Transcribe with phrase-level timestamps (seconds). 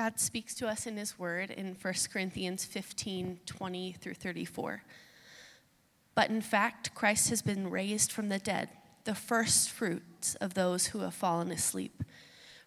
[0.00, 4.82] God speaks to us in His Word in 1 Corinthians 15 20 through 34.
[6.14, 8.70] But in fact, Christ has been raised from the dead,
[9.04, 12.02] the first fruits of those who have fallen asleep.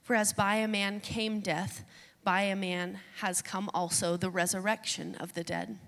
[0.04, 1.84] For as by a man came death,
[2.24, 5.80] by a man has come also the resurrection of the dead.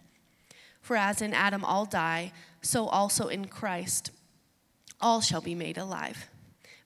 [0.81, 2.33] For as in Adam all die,
[2.63, 4.09] so also in Christ
[4.99, 6.27] all shall be made alive.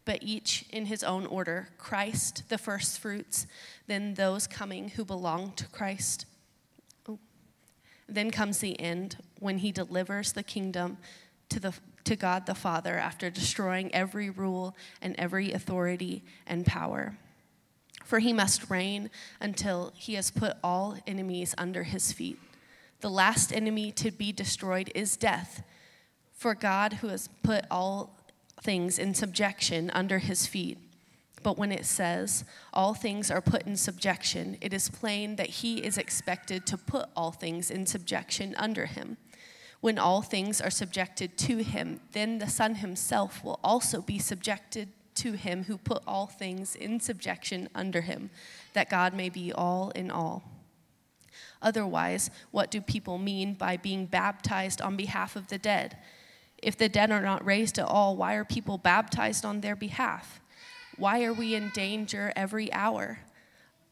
[0.09, 3.45] But each in his own order Christ, the firstfruits,
[3.85, 6.25] then those coming who belong to Christ.
[7.07, 7.19] Oh.
[8.07, 10.97] Then comes the end when he delivers the kingdom
[11.49, 17.15] to, the, to God the Father after destroying every rule and every authority and power.
[18.03, 22.39] For he must reign until he has put all enemies under his feet.
[23.01, 25.61] The last enemy to be destroyed is death.
[26.33, 28.18] For God, who has put all
[28.61, 30.77] things in subjection under his feet,
[31.43, 35.77] but when it says all things are put in subjection, it is plain that he
[35.79, 39.17] is expected to put all things in subjection under him.
[39.81, 44.89] When all things are subjected to him, then the Son himself will also be subjected
[45.15, 48.29] to him who put all things in subjection under him,
[48.73, 50.43] that God may be all in all.
[51.61, 55.97] Otherwise, what do people mean by being baptized on behalf of the dead?
[56.61, 60.41] If the dead are not raised at all, why are people baptized on their behalf?
[60.97, 63.19] Why are we in danger every hour?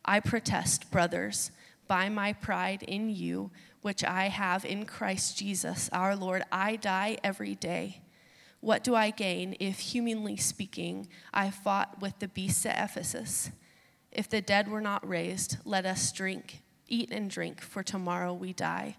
[0.03, 1.51] I protest, brothers,
[1.87, 3.51] by my pride in you,
[3.81, 8.01] which I have in Christ Jesus our Lord, I die every day.
[8.59, 13.51] What do I gain if, humanly speaking, I fought with the beasts at Ephesus?
[14.11, 18.51] If the dead were not raised, let us drink, eat and drink, for tomorrow we
[18.51, 18.97] die.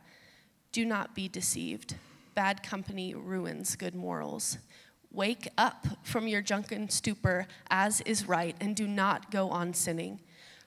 [0.73, 1.97] Do not be deceived.
[2.39, 4.59] Bad company ruins good morals.
[5.11, 10.21] Wake up from your drunken stupor, as is right, and do not go on sinning,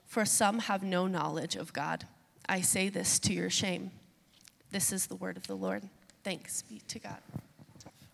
[0.06, 2.06] for some have no knowledge of God.
[2.50, 3.92] I say this to your shame.
[4.72, 5.84] This is the word of the Lord.
[6.26, 7.20] Thanks be to God.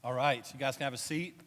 [0.03, 1.41] All right, you guys can have a seat.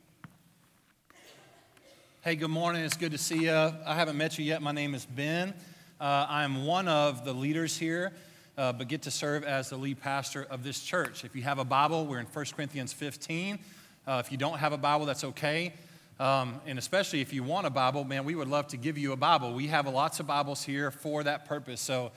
[2.23, 2.83] Hey, good morning.
[2.83, 3.53] It's good to see you.
[3.53, 4.63] I haven't met you yet.
[4.63, 5.55] My name is Ben.
[6.01, 8.13] Uh, I'm one of the leaders here,
[8.57, 11.25] uh, but get to serve as the lead pastor of this church.
[11.25, 13.59] If you have a Bible, we're in 1 Corinthians 15.
[14.07, 15.73] Uh, if you don't have a Bible, that's okay.
[16.19, 19.13] Um, and especially if you want a Bible, man, we would love to give you
[19.13, 19.55] a Bible.
[19.55, 21.81] We have lots of Bibles here for that purpose.
[21.81, 22.13] So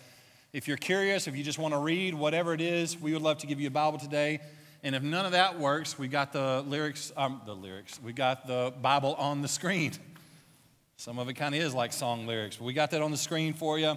[0.52, 3.38] if you're curious, if you just want to read, whatever it is, we would love
[3.40, 4.42] to give you a Bible today.
[4.84, 8.46] And if none of that works, we got the lyrics, um, the lyrics, we got
[8.46, 9.94] the Bible on the screen.
[10.98, 13.18] Some of it kind of is like song lyrics, but we got that on the
[13.18, 13.96] screen for you.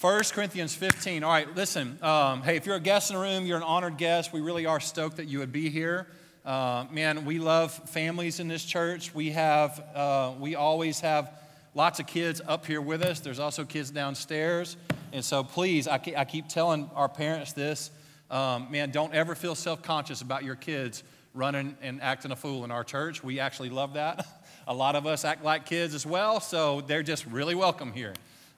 [0.00, 1.22] 1 Corinthians 15.
[1.22, 1.98] All right, listen.
[2.02, 4.32] Um, hey, if you're a guest in the room, you're an honored guest.
[4.32, 6.08] We really are stoked that you would be here.
[6.44, 9.14] Uh, man, we love families in this church.
[9.14, 11.30] We have, uh, we always have
[11.74, 13.20] lots of kids up here with us.
[13.20, 14.76] There's also kids downstairs.
[15.12, 17.92] And so please, I keep, I keep telling our parents this.
[18.32, 21.04] Um, man, don't ever feel self conscious about your kids
[21.34, 23.22] running and acting a fool in our church.
[23.22, 24.26] We actually love that.
[24.66, 28.12] a lot of us act like kids as well, so they're just really welcome here.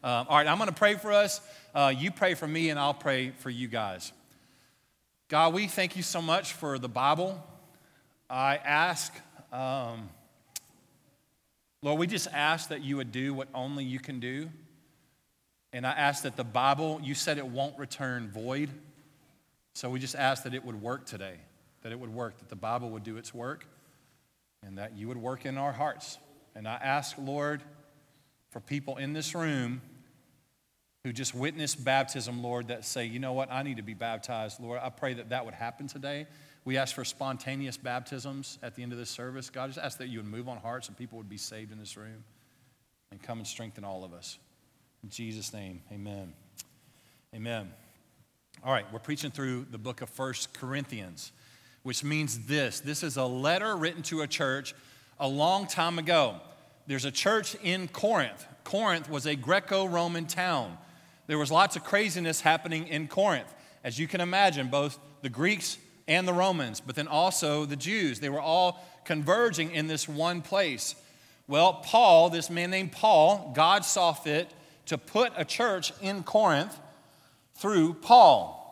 [0.07, 1.41] Um, all right, I'm going to pray for us.
[1.75, 4.13] Uh, you pray for me, and I'll pray for you guys.
[5.27, 7.45] God, we thank you so much for the Bible.
[8.31, 9.13] I ask,
[9.53, 10.09] um,
[11.83, 14.49] Lord, we just ask that you would do what only you can do.
[15.73, 18.71] And I ask that the Bible, you said it won't return void.
[19.75, 21.35] So we just ask that it would work today,
[21.83, 23.67] that it would work, that the Bible would do its work,
[24.63, 26.19] and that you would work in our hearts.
[26.55, 27.61] And I ask, Lord,
[28.51, 29.81] for people in this room
[31.07, 34.59] who just witnessed baptism, Lord, that say, you know what, I need to be baptized,
[34.59, 34.81] Lord.
[34.83, 36.27] I pray that that would happen today.
[36.65, 39.49] We ask for spontaneous baptisms at the end of this service.
[39.49, 41.79] God, just ask that you would move on hearts and people would be saved in
[41.79, 42.25] this room
[43.13, 44.37] and come and strengthen all of us.
[45.05, 46.33] In Jesus' name, amen.
[47.33, 47.73] Amen.
[48.65, 51.31] All right, we're preaching through the book of First Corinthians,
[51.85, 54.75] which means this this is a letter written to a church
[55.21, 56.41] a long time ago.
[56.89, 58.45] There's a church in Corinth.
[58.65, 60.79] Corinth was a Greco Roman town.
[61.27, 63.53] There was lots of craziness happening in Corinth.
[63.83, 65.79] As you can imagine, both the Greeks
[66.09, 68.21] and the Romans, but then also the Jews.
[68.21, 70.95] They were all converging in this one place.
[71.49, 74.51] Well, Paul, this man named Paul, God saw fit
[74.87, 76.79] to put a church in Corinth
[77.55, 78.63] through Paul.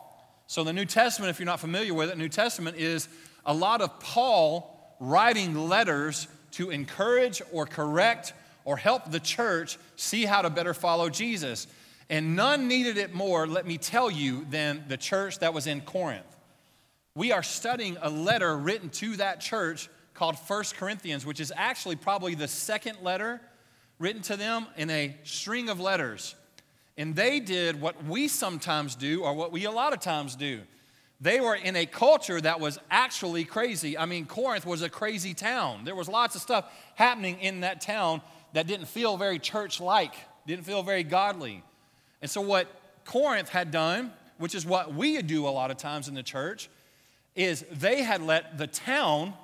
[0.47, 3.07] So, the New Testament, if you're not familiar with it, New Testament is
[3.45, 10.25] a lot of Paul writing letters to encourage or correct or help the church see
[10.25, 11.67] how to better follow Jesus.
[12.09, 15.81] And none needed it more, let me tell you, than the church that was in
[15.81, 16.35] Corinth
[17.15, 21.95] we are studying a letter written to that church called First Corinthians, which is actually
[21.95, 23.39] probably the second letter
[23.99, 26.35] written to them in a string of letters.
[26.97, 30.61] And they did what we sometimes do, or what we a lot of times do.
[31.21, 33.97] They were in a culture that was actually crazy.
[33.97, 35.85] I mean, Corinth was a crazy town.
[35.85, 38.21] There was lots of stuff happening in that town
[38.51, 40.13] that didn't feel very church like,
[40.45, 41.63] didn't feel very godly.
[42.25, 42.65] And so, what
[43.05, 46.69] Corinth had done, which is what we do a lot of times in the church,
[47.35, 49.35] is they had let the town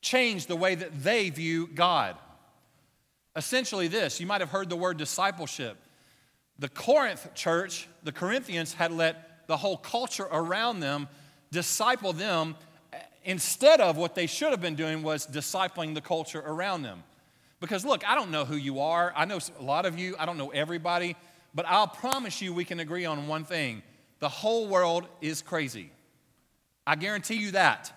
[0.00, 2.14] change the way that they view God.
[3.34, 5.78] Essentially, this you might have heard the word discipleship.
[6.60, 11.08] The Corinth church, the Corinthians, had let the whole culture around them
[11.50, 12.54] disciple them
[13.24, 17.02] instead of what they should have been doing was discipling the culture around them.
[17.58, 19.12] Because look, I don't know who you are.
[19.16, 21.16] I know a lot of you, I don't know everybody,
[21.54, 23.82] but I'll promise you we can agree on one thing
[24.20, 25.90] the whole world is crazy.
[26.86, 27.92] I guarantee you that.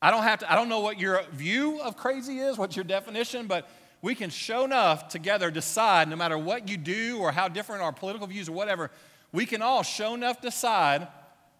[0.00, 2.84] I don't have to, I don't know what your view of crazy is, what your
[2.84, 3.68] definition, but
[4.00, 7.92] we can show enough together decide no matter what you do or how different our
[7.92, 8.90] political views or whatever,
[9.30, 11.06] we can all show enough decide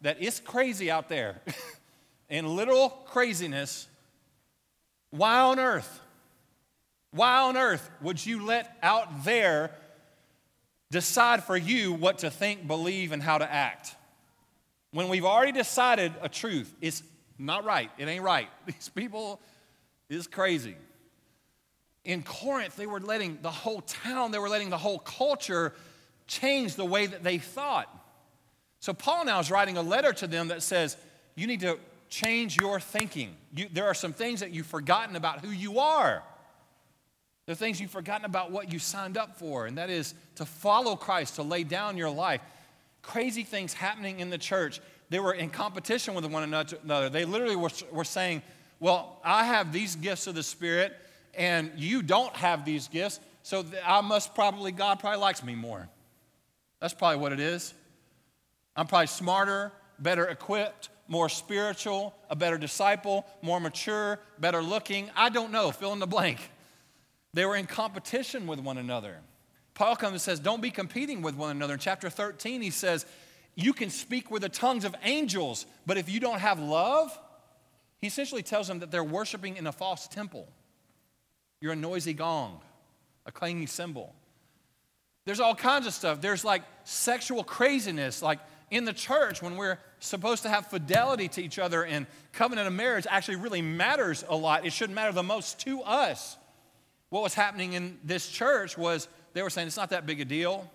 [0.00, 1.40] that it's crazy out there.
[2.28, 3.86] In literal craziness,
[5.10, 6.00] why on earth?
[7.12, 9.70] Why on earth would you let out there
[10.92, 13.96] decide for you what to think, believe, and how to act?
[14.92, 17.02] When we've already decided a truth, it's
[17.38, 17.90] not right.
[17.98, 18.48] It ain't right.
[18.66, 19.40] These people
[20.08, 20.76] is crazy.
[22.04, 25.72] In Corinth, they were letting the whole town, they were letting the whole culture
[26.26, 27.88] change the way that they thought.
[28.80, 30.96] So Paul now is writing a letter to them that says,
[31.36, 31.78] you need to
[32.08, 33.36] change your thinking.
[33.54, 36.22] You, there are some things that you've forgotten about who you are.
[37.52, 40.96] Are things you've forgotten about what you signed up for, and that is to follow
[40.96, 42.40] Christ, to lay down your life.
[43.02, 44.80] Crazy things happening in the church.
[45.10, 47.10] They were in competition with one another.
[47.10, 48.40] They literally were, were saying,
[48.80, 50.94] Well, I have these gifts of the Spirit,
[51.34, 55.90] and you don't have these gifts, so I must probably, God probably likes me more.
[56.80, 57.74] That's probably what it is.
[58.74, 65.10] I'm probably smarter, better equipped, more spiritual, a better disciple, more mature, better looking.
[65.14, 66.38] I don't know, fill in the blank.
[67.34, 69.18] They were in competition with one another.
[69.74, 71.74] Paul comes and says, Don't be competing with one another.
[71.74, 73.06] In chapter 13, he says,
[73.54, 77.18] You can speak with the tongues of angels, but if you don't have love,
[78.00, 80.46] he essentially tells them that they're worshiping in a false temple.
[81.60, 82.60] You're a noisy gong,
[83.24, 84.14] a clanging cymbal.
[85.24, 86.20] There's all kinds of stuff.
[86.20, 88.40] There's like sexual craziness, like
[88.70, 92.74] in the church when we're supposed to have fidelity to each other and covenant of
[92.74, 94.66] marriage actually really matters a lot.
[94.66, 96.36] It shouldn't matter the most to us
[97.12, 100.24] what was happening in this church was they were saying it's not that big a
[100.24, 100.70] deal.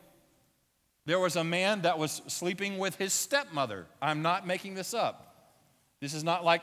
[1.07, 3.87] There was a man that was sleeping with his stepmother.
[4.03, 5.55] I'm not making this up.
[5.99, 6.61] This is not like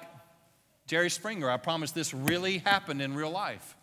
[0.87, 1.51] Jerry Springer.
[1.51, 3.77] I promise this really happened in real life.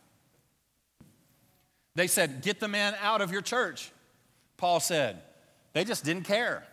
[1.95, 3.91] They said, Get the man out of your church.
[4.55, 5.21] Paul said,
[5.73, 6.63] They just didn't care.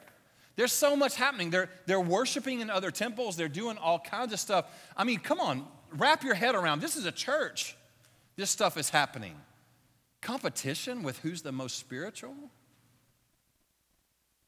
[0.54, 1.50] There's so much happening.
[1.50, 4.66] They're, they're worshiping in other temples, they're doing all kinds of stuff.
[4.96, 7.74] I mean, come on, wrap your head around this is a church.
[8.38, 9.34] This stuff is happening.
[10.22, 12.36] Competition with who's the most spiritual?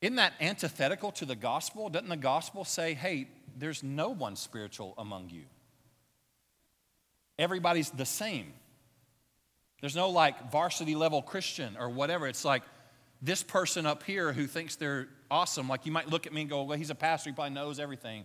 [0.00, 1.88] Isn't that antithetical to the gospel?
[1.88, 3.26] Doesn't the gospel say, hey,
[3.58, 5.42] there's no one spiritual among you?
[7.37, 8.52] Everybody's the same.
[9.81, 12.28] There's no like varsity level Christian or whatever.
[12.28, 12.62] It's like
[13.20, 15.68] this person up here who thinks they're awesome.
[15.68, 17.80] Like you might look at me and go, well, he's a pastor, he probably knows
[17.80, 18.25] everything.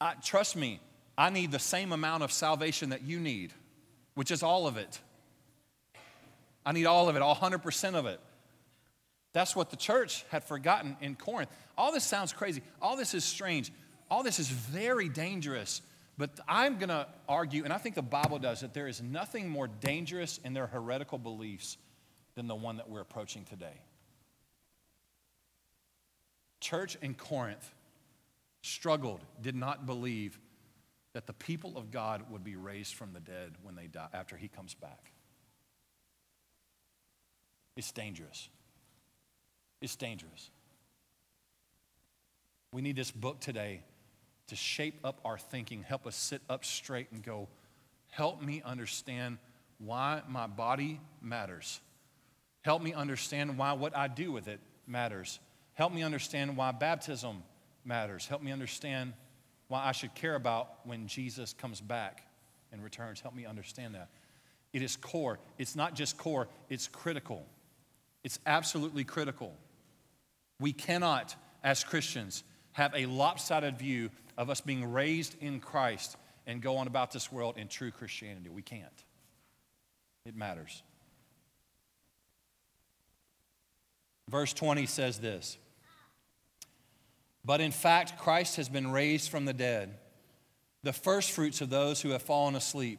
[0.00, 0.80] I, trust me,
[1.18, 3.52] I need the same amount of salvation that you need
[4.16, 4.98] which is all of it.
[6.64, 8.18] I need all of it, all 100% of it.
[9.34, 11.50] That's what the church had forgotten in Corinth.
[11.76, 12.62] All this sounds crazy.
[12.80, 13.70] All this is strange.
[14.10, 15.82] All this is very dangerous.
[16.16, 19.50] But I'm going to argue, and I think the Bible does, that there is nothing
[19.50, 21.76] more dangerous in their heretical beliefs
[22.34, 23.82] than the one that we're approaching today.
[26.60, 27.70] Church in Corinth
[28.62, 30.38] struggled, did not believe
[31.16, 34.36] that the people of God would be raised from the dead when they die after
[34.36, 35.12] he comes back.
[37.74, 38.50] It's dangerous.
[39.80, 40.50] It's dangerous.
[42.70, 43.80] We need this book today
[44.48, 47.48] to shape up our thinking, help us sit up straight and go,
[48.10, 49.38] help me understand
[49.78, 51.80] why my body matters.
[52.60, 55.40] Help me understand why what I do with it matters.
[55.72, 57.42] Help me understand why baptism
[57.86, 58.26] matters.
[58.26, 59.14] Help me understand
[59.68, 62.22] why I should care about when Jesus comes back
[62.72, 63.20] and returns.
[63.20, 64.08] Help me understand that.
[64.72, 65.38] It is core.
[65.58, 67.46] It's not just core, it's critical.
[68.24, 69.54] It's absolutely critical.
[70.60, 72.42] We cannot, as Christians,
[72.72, 77.30] have a lopsided view of us being raised in Christ and go on about this
[77.32, 78.48] world in true Christianity.
[78.48, 79.04] We can't.
[80.24, 80.82] It matters.
[84.28, 85.56] Verse 20 says this
[87.46, 89.94] But in fact, Christ has been raised from the dead,
[90.82, 92.98] the firstfruits of those who have fallen asleep.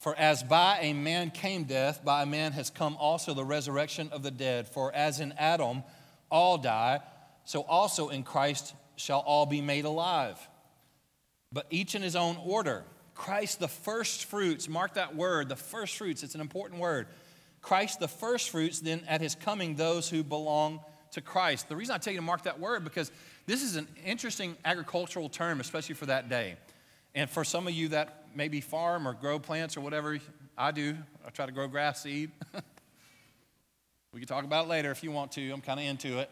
[0.00, 4.10] For as by a man came death, by a man has come also the resurrection
[4.12, 4.68] of the dead.
[4.68, 5.82] For as in Adam
[6.30, 7.00] all die,
[7.44, 10.38] so also in Christ shall all be made alive.
[11.50, 12.84] But each in his own order.
[13.14, 17.08] Christ the first fruits, mark that word, the first fruits, it's an important word.
[17.62, 20.80] Christ the first fruits, then at his coming, those who belong
[21.12, 21.68] to Christ.
[21.68, 23.10] The reason I tell you to mark that word because
[23.48, 26.56] this is an interesting agricultural term, especially for that day.
[27.14, 30.18] And for some of you that maybe farm or grow plants or whatever,
[30.58, 30.94] I do.
[31.26, 32.30] I try to grow grass seed.
[34.12, 35.50] we can talk about it later if you want to.
[35.50, 36.30] I'm kind of into it.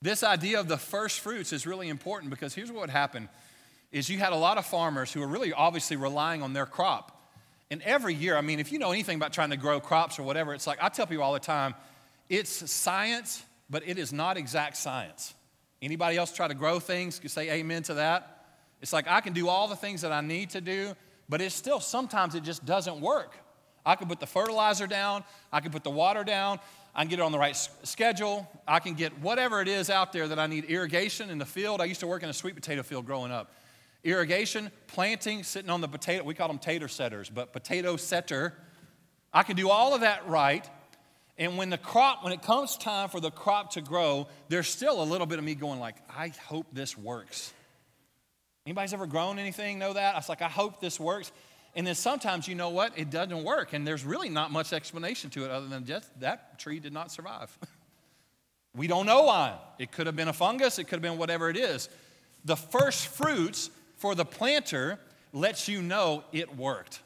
[0.00, 3.28] This idea of the first fruits is really important because here's what would happen
[3.92, 7.20] is you had a lot of farmers who were really obviously relying on their crop.
[7.70, 10.22] And every year, I mean, if you know anything about trying to grow crops or
[10.22, 11.74] whatever, it's like I tell people all the time,
[12.30, 15.34] it's science, but it is not exact science.
[15.82, 17.18] Anybody else try to grow things?
[17.18, 18.44] Can say amen to that?
[18.80, 20.94] It's like I can do all the things that I need to do,
[21.28, 23.36] but it's still sometimes it just doesn't work.
[23.84, 26.58] I can put the fertilizer down, I can put the water down,
[26.94, 30.12] I can get it on the right schedule, I can get whatever it is out
[30.12, 31.80] there that I need irrigation in the field.
[31.80, 33.52] I used to work in a sweet potato field growing up.
[34.02, 38.54] Irrigation, planting, sitting on the potato, we call them tater setters, but potato setter.
[39.32, 40.68] I can do all of that right.
[41.38, 45.02] And when the crop, when it comes time for the crop to grow, there's still
[45.02, 47.52] a little bit of me going like, I hope this works.
[48.64, 50.14] Anybody's ever grown anything know that?
[50.14, 51.30] I was like, I hope this works.
[51.76, 52.98] And then sometimes, you know what?
[52.98, 53.74] It doesn't work.
[53.74, 57.12] And there's really not much explanation to it other than just that tree did not
[57.12, 57.56] survive.
[58.74, 59.58] we don't know why.
[59.78, 61.90] It could have been a fungus, it could have been whatever it is.
[62.46, 64.98] The first fruits for the planter
[65.34, 67.00] lets you know it worked.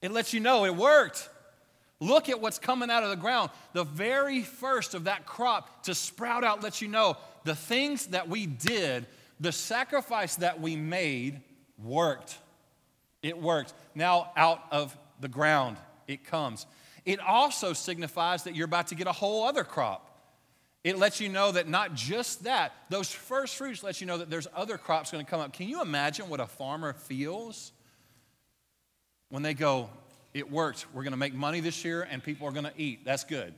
[0.00, 1.28] It lets you know it worked.
[2.04, 3.50] Look at what's coming out of the ground.
[3.72, 8.28] The very first of that crop to sprout out lets you know the things that
[8.28, 9.06] we did
[9.40, 11.40] the sacrifice that we made
[11.82, 12.38] worked.
[13.22, 13.74] It worked.
[13.94, 16.66] Now, out of the ground, it comes.
[17.04, 20.10] It also signifies that you're about to get a whole other crop.
[20.84, 24.28] It lets you know that not just that, those first fruits let you know that
[24.28, 25.52] there's other crops going to come up.
[25.52, 27.72] Can you imagine what a farmer feels
[29.30, 29.88] when they go,
[30.34, 30.86] It worked.
[30.92, 33.04] We're going to make money this year and people are going to eat.
[33.04, 33.54] That's good.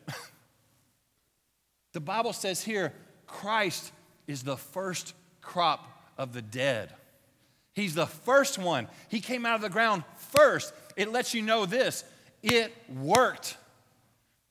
[1.93, 2.93] the Bible says here,
[3.27, 3.91] Christ
[4.27, 6.93] is the first crop of the dead.
[7.73, 8.89] He's the first one.
[9.09, 10.73] He came out of the ground first.
[10.97, 12.05] It lets you know this
[12.43, 13.57] it worked.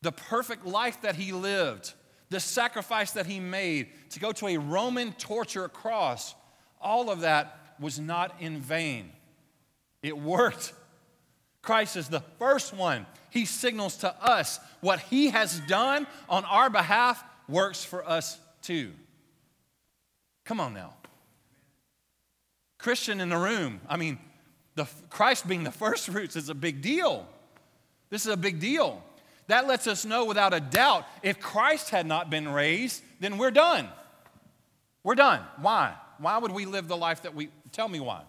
[0.01, 1.93] The perfect life that he lived,
[2.29, 6.35] the sacrifice that he made to go to a Roman torture cross,
[6.79, 9.11] all of that was not in vain.
[10.03, 10.73] It worked.
[11.65, 13.05] Christ is the first one.
[13.31, 18.91] He signals to us what he has done on our behalf works for us too.
[20.45, 20.93] Come on now.
[22.77, 24.19] Christian in the room, I mean,
[24.75, 27.27] the, Christ being the first fruits is a big deal.
[28.11, 29.01] This is a big deal.
[29.47, 33.51] That lets us know without a doubt if Christ had not been raised, then we're
[33.51, 33.89] done.
[35.03, 35.41] We're done.
[35.59, 35.95] Why?
[36.19, 38.21] Why would we live the life that we tell me why?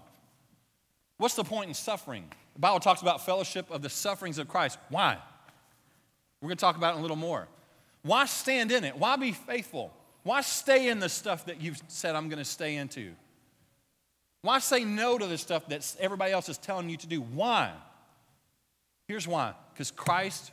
[1.18, 2.30] What's the point in suffering?
[2.56, 4.78] The Bible talks about fellowship of the sufferings of Christ.
[4.88, 5.18] Why?
[6.40, 7.48] We're going to talk about it a little more.
[8.00, 8.96] Why stand in it?
[8.96, 9.92] Why be faithful?
[10.22, 13.12] Why stay in the stuff that you've said I'm going to stay into?
[14.40, 17.20] Why say no to the stuff that everybody else is telling you to do?
[17.20, 17.72] Why?
[19.06, 20.50] Here's why because Christ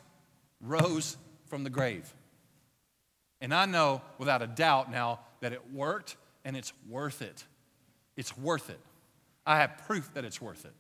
[0.60, 2.13] rose from the grave.
[3.39, 7.45] And I know without a doubt now that it worked and it's worth it.
[8.17, 8.79] It's worth it.
[9.45, 10.74] I have proof that it's worth it.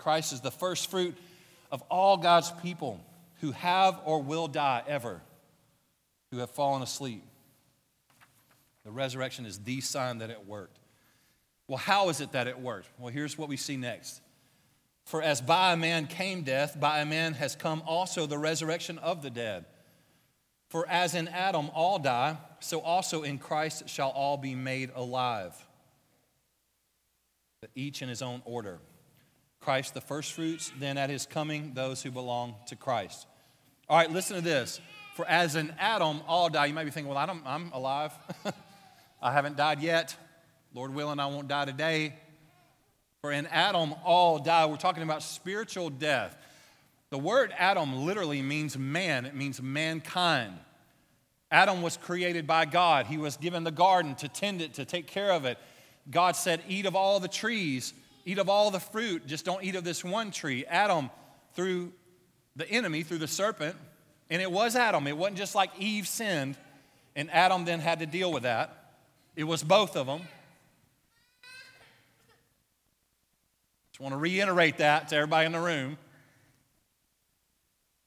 [0.00, 1.16] Christ is the first fruit
[1.70, 3.00] of all God's people
[3.40, 5.20] who have or will die ever
[6.30, 7.22] who have fallen asleep.
[8.84, 10.78] The resurrection is the sign that it worked.
[11.68, 12.88] Well, how is it that it worked?
[12.98, 14.20] Well, here's what we see next.
[15.04, 18.98] For as by a man came death, by a man has come also the resurrection
[18.98, 19.64] of the dead.
[20.68, 25.54] For as in Adam all die, so also in Christ shall all be made alive.
[27.60, 28.78] But each in his own order.
[29.60, 33.26] Christ the firstfruits, then at his coming, those who belong to Christ.
[33.88, 34.80] All right, listen to this.
[35.14, 36.66] For as in Adam, all die.
[36.66, 38.12] You might be thinking, well, I'm, I'm alive.
[39.22, 40.16] I haven't died yet.
[40.72, 42.14] Lord willing, I won't die today.
[43.20, 44.64] For in Adam, all die.
[44.66, 46.36] We're talking about spiritual death.
[47.10, 50.54] The word Adam literally means man, it means mankind.
[51.50, 53.06] Adam was created by God.
[53.06, 55.58] He was given the garden to tend it, to take care of it.
[56.10, 57.92] God said, Eat of all the trees,
[58.24, 60.64] eat of all the fruit, just don't eat of this one tree.
[60.66, 61.10] Adam,
[61.54, 61.92] through
[62.56, 63.76] the enemy through the serpent,
[64.28, 65.06] and it was Adam.
[65.06, 66.56] It wasn't just like Eve sinned
[67.16, 68.94] and Adam then had to deal with that.
[69.36, 70.20] It was both of them.
[73.92, 75.98] Just want to reiterate that to everybody in the room.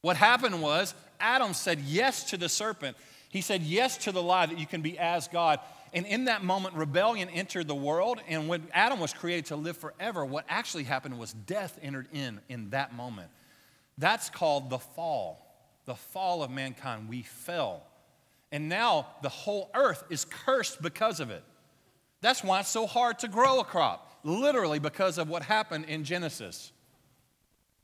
[0.01, 2.97] What happened was Adam said yes to the serpent.
[3.29, 5.59] He said yes to the lie that you can be as God.
[5.93, 8.19] And in that moment, rebellion entered the world.
[8.27, 12.41] And when Adam was created to live forever, what actually happened was death entered in
[12.49, 13.29] in that moment.
[13.97, 15.45] That's called the fall,
[15.85, 17.09] the fall of mankind.
[17.09, 17.83] We fell.
[18.51, 21.43] And now the whole earth is cursed because of it.
[22.21, 26.03] That's why it's so hard to grow a crop, literally because of what happened in
[26.03, 26.71] Genesis.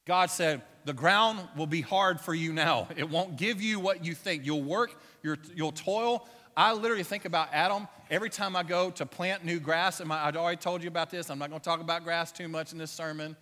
[0.06, 2.88] God said, The ground will be hard for you now.
[2.96, 4.46] It won't give you what you think.
[4.46, 6.28] You'll work, you'll toil.
[6.60, 10.02] I literally think about Adam every time I go to plant new grass.
[10.02, 11.30] And I'd already told you about this.
[11.30, 13.38] I'm not going to talk about grass too much in this sermon.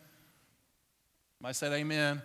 [1.44, 2.22] I said amen.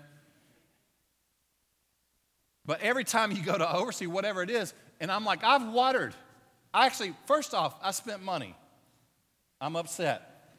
[2.66, 6.14] But every time you go to oversee whatever it is, and I'm like, I've watered.
[6.74, 8.54] I actually, first off, I spent money.
[9.62, 10.50] I'm upset.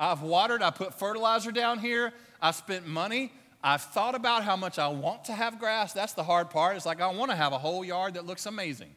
[0.00, 2.12] I've watered, I put fertilizer down here,
[2.42, 3.30] I spent money.
[3.62, 5.92] I've thought about how much I want to have grass.
[5.92, 6.74] That's the hard part.
[6.74, 8.90] It's like I want to have a whole yard that looks amazing,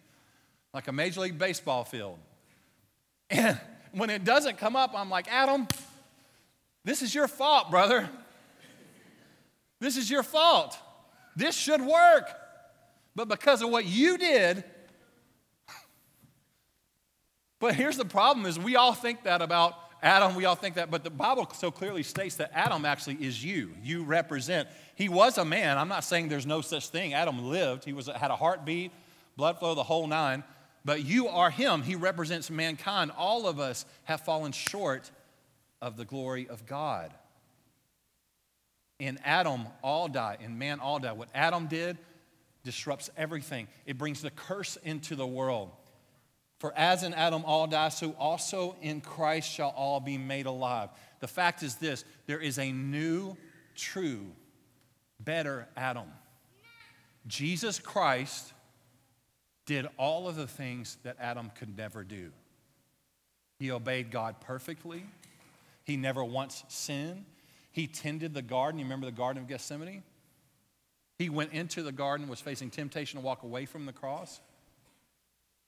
[0.74, 2.18] like a Major League Baseball field.
[3.30, 3.60] And
[3.92, 5.68] when it doesn't come up, I'm like, Adam,
[6.84, 8.10] this is your fault, brother.
[9.80, 10.78] This is your fault.
[11.36, 12.30] This should work.
[13.16, 14.64] But because of what you did,
[17.60, 20.92] but here's the problem is we all think that about Adam, we all think that,
[20.92, 23.72] but the Bible so clearly states that Adam actually is you.
[23.82, 24.68] You represent.
[24.96, 25.78] He was a man.
[25.78, 27.14] I'm not saying there's no such thing.
[27.14, 27.86] Adam lived.
[27.86, 28.92] He was had a heartbeat,
[29.38, 30.44] blood flow, the whole nine.
[30.86, 31.82] But you are him.
[31.82, 33.12] He represents mankind.
[33.18, 35.10] All of us have fallen short
[35.82, 37.14] of the glory of God.
[39.00, 40.38] In Adam, all die.
[40.42, 41.14] In man, all die.
[41.14, 41.98] What Adam did
[42.64, 43.68] disrupts everything.
[43.86, 45.72] It brings the curse into the world.
[46.60, 50.90] For as in Adam all die, so also in Christ shall all be made alive.
[51.20, 53.36] The fact is this there is a new,
[53.76, 54.28] true,
[55.20, 56.08] better Adam.
[57.28, 58.54] Jesus Christ
[59.66, 62.32] did all of the things that Adam could never do.
[63.60, 65.06] He obeyed God perfectly,
[65.84, 67.26] he never once sinned.
[67.72, 68.80] He tended the garden.
[68.80, 70.04] You remember the Garden of Gethsemane?
[71.18, 74.42] He went into the garden, was facing temptation to walk away from the cross.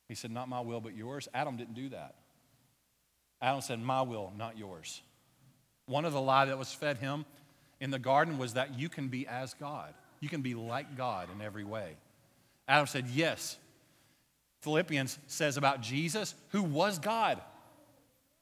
[0.08, 1.28] He said, Not my will, but yours.
[1.34, 2.16] Adam didn't do that.
[3.42, 5.02] Adam said, My will, not yours.
[5.88, 7.26] One of the lie that was fed him
[7.80, 9.94] in the garden was that you can be as God.
[10.20, 11.96] You can be like God in every way.
[12.68, 13.58] Adam said, Yes.
[14.66, 17.40] Philippians says about Jesus, who was God.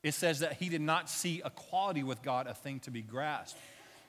[0.03, 3.59] It says that he did not see equality with God a thing to be grasped,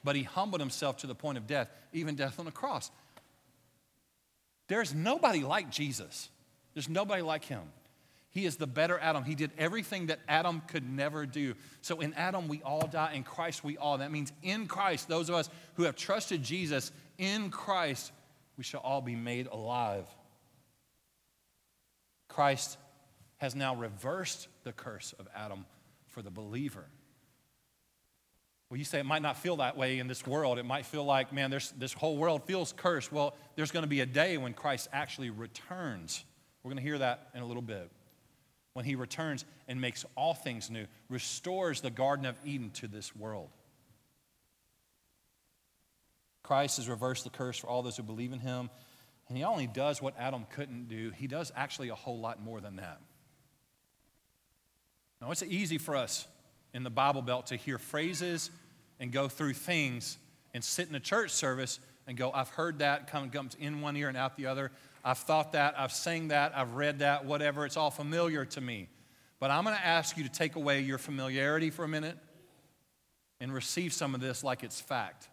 [0.05, 2.93] but he humbled himself to the point of death, even death on the cross.
[4.69, 6.29] There's nobody like Jesus.
[6.73, 7.63] There's nobody like him.
[8.31, 9.25] He is the better Adam.
[9.25, 11.55] He did everything that Adam could never do.
[11.83, 13.15] So in Adam, we all die.
[13.15, 13.99] In Christ, we all.
[13.99, 18.13] That means in Christ, those of us who have trusted Jesus, in Christ,
[18.57, 20.07] we shall all be made alive.
[22.35, 22.79] Christ
[23.39, 25.67] has now reversed the curse of Adam
[26.09, 26.85] for the believer.
[28.69, 30.59] Well, you say it might not feel that way in this world.
[30.59, 33.13] It might feel like, man, this whole world feels cursed.
[33.13, 36.25] Well, there's going to be a day when Christ actually returns
[36.65, 37.91] we're going to hear that in a little bit.
[38.73, 43.15] When he returns and makes all things new, restores the Garden of Eden to this
[43.15, 43.51] world.
[46.43, 48.71] Christ has reversed the curse for all those who believe in him.
[49.29, 52.61] And he only does what Adam couldn't do, he does actually a whole lot more
[52.61, 53.01] than that.
[55.21, 56.27] Now, it's easy for us
[56.75, 58.51] in the Bible Belt to hear phrases
[59.01, 60.19] and go through things
[60.53, 64.09] and sit in a church service and go, I've heard that, comes in one ear
[64.09, 64.71] and out the other.
[65.05, 67.65] I've thought that, I've sang that, I've read that, whatever.
[67.65, 68.89] It's all familiar to me.
[69.41, 72.17] But I'm going to ask you to take away your familiarity for a minute
[73.41, 75.29] and receive some of this like it's fact.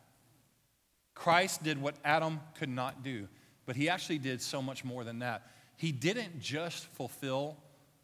[1.14, 3.28] Christ did what Adam could not do,
[3.72, 5.48] but he actually did so much more than that.
[5.78, 7.56] He didn't just fulfill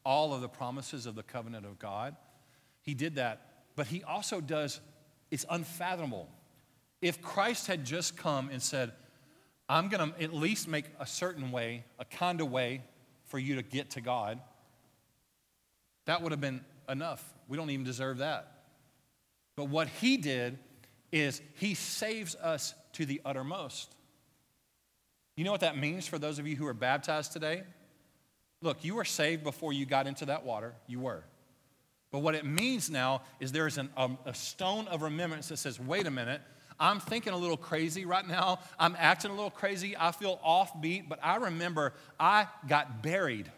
[0.06, 2.15] all of the promises of the covenant of God,
[2.84, 3.41] he did that,
[3.75, 4.80] but he also does,
[5.30, 6.30] it's unfathomable.
[7.01, 8.93] If Christ had just come and said,
[9.67, 12.82] I'm going to at least make a certain way, a kind of way
[13.25, 14.39] for you to get to God.
[16.06, 17.21] That would have been enough.
[17.49, 18.53] We don't even deserve that.
[19.58, 20.60] But what he did
[21.12, 23.96] is he saves us to the uttermost.
[25.38, 27.62] You know what that means for those of you who are baptized today?
[28.62, 30.73] Look, you were saved before you got into that water.
[30.88, 31.23] You were.
[32.12, 35.58] But what it means now is there is an, um, a stone of remembrance that
[35.58, 36.41] says, wait a minute,
[36.80, 38.60] I'm thinking a little crazy right now.
[38.80, 39.95] I'm acting a little crazy.
[39.95, 43.52] I feel offbeat, but I remember I got buried.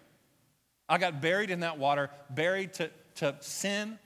[0.89, 3.99] I got buried in that water, buried to, to sin,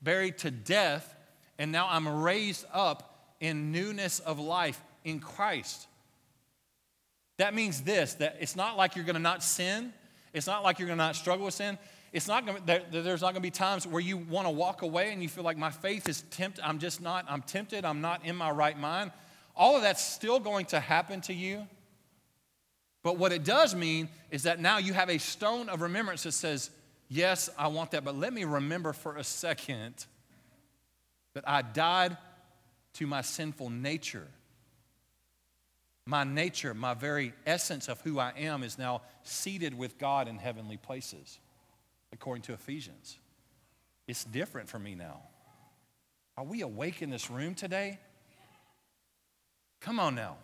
[0.00, 1.14] buried to death,
[1.58, 5.87] and now I'm raised up in newness of life in Christ.
[7.38, 9.92] That means this that it's not like you're going to not sin,
[10.32, 11.78] it's not like you're going to not struggle with sin.
[12.10, 14.50] It's not going to, there, there's not going to be times where you want to
[14.50, 16.64] walk away and you feel like my faith is tempted.
[16.64, 17.84] I'm just not, I'm tempted.
[17.84, 19.12] I'm not in my right mind.
[19.54, 21.66] All of that's still going to happen to you.
[23.02, 26.32] But what it does mean is that now you have a stone of remembrance that
[26.32, 26.70] says,
[27.10, 30.04] Yes, I want that, but let me remember for a second
[31.32, 32.18] that I died
[32.94, 34.28] to my sinful nature.
[36.08, 40.38] My nature, my very essence of who I am, is now seated with God in
[40.38, 41.38] heavenly places
[42.14, 43.18] according to Ephesians.
[44.06, 45.20] It's different for me now.
[46.38, 47.98] Are we awake in this room today?
[49.82, 50.38] Come on now.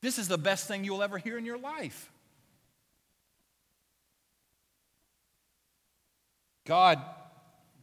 [0.00, 2.10] This is the best thing you'll ever hear in your life.
[6.66, 6.98] God,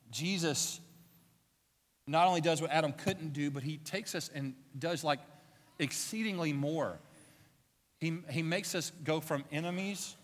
[0.10, 0.80] Jesus,
[2.08, 5.20] not only does what Adam couldn't do, but he takes us and does like
[5.80, 7.00] exceedingly more.
[8.00, 10.16] He, he makes us go from enemies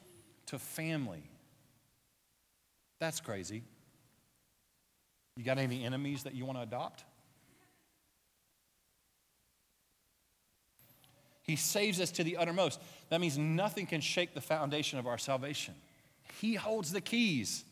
[0.48, 1.24] to family.
[3.00, 3.64] That's crazy.
[5.36, 7.04] You got any enemies that you want to adopt?
[11.42, 12.80] He saves us to the uttermost.
[13.10, 15.74] That means nothing can shake the foundation of our salvation.
[16.40, 17.66] He holds the keys.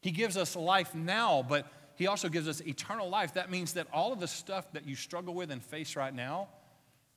[0.00, 3.34] He gives us life now, but He also gives us eternal life.
[3.34, 6.48] That means that all of the stuff that you struggle with and face right now,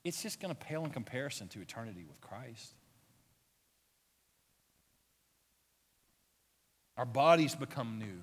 [0.04, 2.74] it's just going to pale in comparison to eternity with Christ.
[6.96, 8.20] Our bodies become new.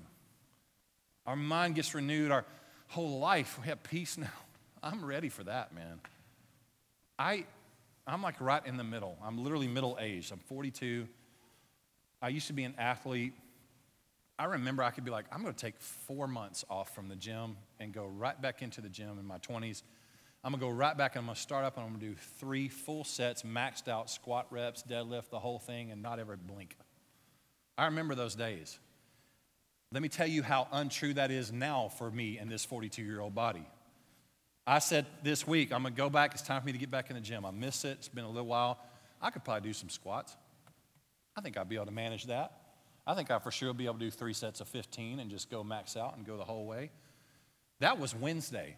[1.26, 2.30] Our mind gets renewed.
[2.30, 2.44] Our
[2.88, 4.28] whole life, we have peace now.
[4.82, 6.00] I'm ready for that, man.
[7.18, 7.44] I,
[8.06, 9.18] I'm like right in the middle.
[9.22, 10.32] I'm literally middle aged.
[10.32, 11.06] I'm 42.
[12.22, 13.32] I used to be an athlete.
[14.38, 17.16] I remember I could be like, I'm going to take four months off from the
[17.16, 19.82] gym and go right back into the gym in my 20s.
[20.42, 22.00] I'm going to go right back and I'm going to start up and I'm going
[22.00, 26.18] to do three full sets, maxed out squat reps, deadlift, the whole thing, and not
[26.18, 26.76] ever blink.
[27.76, 28.78] I remember those days.
[29.92, 33.20] Let me tell you how untrue that is now for me and this 42 year
[33.20, 33.66] old body.
[34.66, 36.32] I said this week, I'm gonna go back.
[36.32, 37.44] It's time for me to get back in the gym.
[37.44, 37.96] I miss it.
[37.98, 38.78] It's been a little while.
[39.20, 40.36] I could probably do some squats.
[41.36, 42.52] I think I'd be able to manage that.
[43.06, 45.30] I think I for sure will be able to do three sets of 15 and
[45.30, 46.90] just go max out and go the whole way.
[47.80, 48.76] That was Wednesday.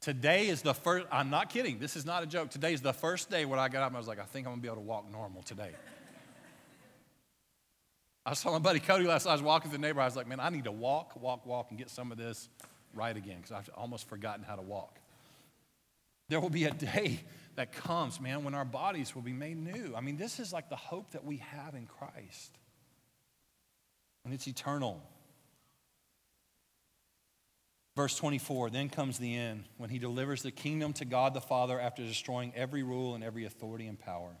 [0.00, 2.50] Today is the first, I'm not kidding, this is not a joke.
[2.50, 4.46] Today is the first day when I got up and I was like, I think
[4.46, 5.72] I'm gonna be able to walk normal today.
[8.26, 9.32] I saw my buddy Cody last night.
[9.32, 10.04] I was walking through the neighborhood.
[10.04, 12.48] I was like, man, I need to walk, walk, walk, and get some of this
[12.94, 14.98] right again because I've almost forgotten how to walk.
[16.30, 17.20] There will be a day
[17.56, 19.94] that comes, man, when our bodies will be made new.
[19.94, 22.56] I mean, this is like the hope that we have in Christ,
[24.24, 25.02] and it's eternal.
[28.00, 31.78] Verse 24, then comes the end when he delivers the kingdom to God the Father
[31.78, 34.38] after destroying every rule and every authority and power.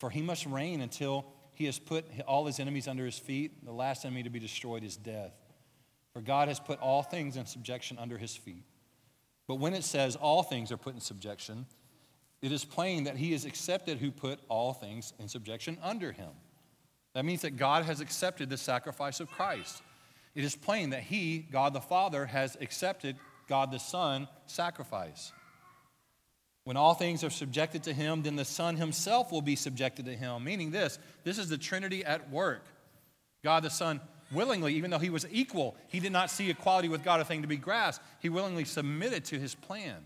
[0.00, 3.64] For he must reign until he has put all his enemies under his feet.
[3.64, 5.32] The last enemy to be destroyed is death.
[6.12, 8.64] For God has put all things in subjection under his feet.
[9.48, 11.64] But when it says all things are put in subjection,
[12.42, 16.32] it is plain that he is accepted who put all things in subjection under him.
[17.14, 19.80] That means that God has accepted the sacrifice of Christ.
[20.36, 23.16] It is plain that he, God the Father, has accepted
[23.48, 25.32] God the Son sacrifice.
[26.64, 30.14] When all things are subjected to him, then the Son himself will be subjected to
[30.14, 30.44] him.
[30.44, 32.66] Meaning this this is the Trinity at work.
[33.42, 33.98] God the Son
[34.30, 37.40] willingly, even though he was equal, he did not see equality with God a thing
[37.40, 38.04] to be grasped.
[38.20, 40.04] He willingly submitted to his plan.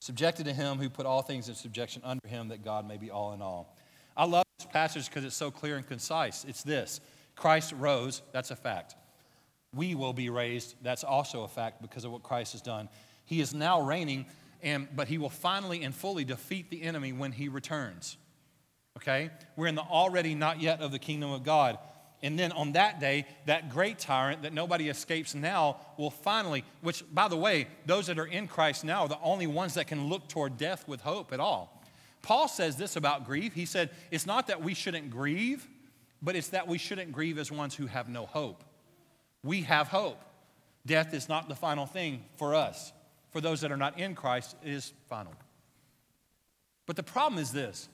[0.00, 3.10] Subjected to him who put all things in subjection under him, that God may be
[3.10, 3.76] all in all.
[4.16, 6.44] I love this passage because it's so clear and concise.
[6.44, 7.00] It's this
[7.36, 8.94] Christ rose, that's a fact.
[9.74, 12.88] We will be raised, that's also a fact because of what Christ has done.
[13.24, 14.26] He is now reigning,
[14.62, 18.16] and, but he will finally and fully defeat the enemy when he returns.
[18.98, 19.30] Okay?
[19.56, 21.78] We're in the already not yet of the kingdom of God.
[22.22, 27.04] And then on that day, that great tyrant that nobody escapes now will finally, which,
[27.12, 30.08] by the way, those that are in Christ now are the only ones that can
[30.08, 31.82] look toward death with hope at all.
[32.24, 33.52] Paul says this about grief.
[33.52, 35.68] He said, It's not that we shouldn't grieve,
[36.22, 38.64] but it's that we shouldn't grieve as ones who have no hope.
[39.42, 40.18] We have hope.
[40.86, 42.94] Death is not the final thing for us
[43.30, 45.34] for those that are not in Christ is final.
[46.86, 47.90] But the problem is this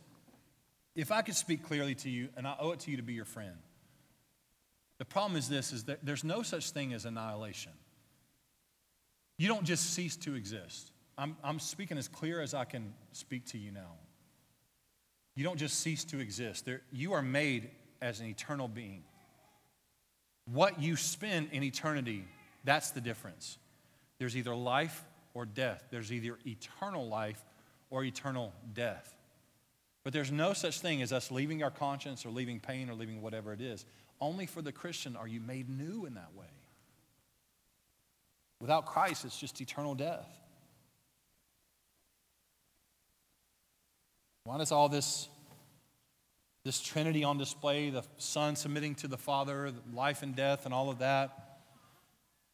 [0.95, 3.14] if I could speak clearly to you, and I owe it to you to be
[3.14, 3.57] your friend,
[4.99, 7.73] The problem is this is that there's no such thing as annihilation.
[9.38, 10.93] You don't just cease to exist.
[11.19, 13.97] I'm, I'm speaking as clear as I can speak to you now.
[15.40, 16.66] You don't just cease to exist.
[16.66, 17.70] There, you are made
[18.03, 19.05] as an eternal being.
[20.44, 22.26] What you spend in eternity,
[22.64, 23.57] that's the difference.
[24.18, 25.85] There's either life or death.
[25.90, 27.42] There's either eternal life
[27.88, 29.14] or eternal death.
[30.05, 33.22] But there's no such thing as us leaving our conscience or leaving pain or leaving
[33.22, 33.87] whatever it is.
[34.20, 36.53] Only for the Christian are you made new in that way.
[38.61, 40.39] Without Christ, it's just eternal death.
[44.44, 45.29] Why does all this,
[46.64, 50.90] this Trinity on display, the Son submitting to the Father, life and death, and all
[50.90, 51.61] of that?